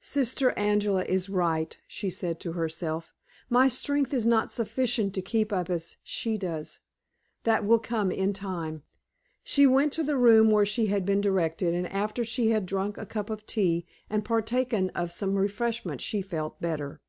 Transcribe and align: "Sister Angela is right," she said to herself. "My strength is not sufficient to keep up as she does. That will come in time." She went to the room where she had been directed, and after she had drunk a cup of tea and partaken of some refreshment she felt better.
"Sister 0.00 0.50
Angela 0.58 1.04
is 1.04 1.28
right," 1.28 1.78
she 1.86 2.10
said 2.10 2.40
to 2.40 2.54
herself. 2.54 3.14
"My 3.48 3.68
strength 3.68 4.12
is 4.12 4.26
not 4.26 4.50
sufficient 4.50 5.14
to 5.14 5.22
keep 5.22 5.52
up 5.52 5.70
as 5.70 5.96
she 6.02 6.36
does. 6.36 6.80
That 7.44 7.64
will 7.64 7.78
come 7.78 8.10
in 8.10 8.32
time." 8.32 8.82
She 9.44 9.68
went 9.68 9.92
to 9.92 10.02
the 10.02 10.16
room 10.16 10.50
where 10.50 10.66
she 10.66 10.86
had 10.86 11.06
been 11.06 11.20
directed, 11.20 11.72
and 11.72 11.86
after 11.86 12.24
she 12.24 12.48
had 12.50 12.66
drunk 12.66 12.98
a 12.98 13.06
cup 13.06 13.30
of 13.30 13.46
tea 13.46 13.86
and 14.10 14.24
partaken 14.24 14.90
of 14.96 15.12
some 15.12 15.36
refreshment 15.36 16.00
she 16.00 16.20
felt 16.20 16.60
better. 16.60 17.00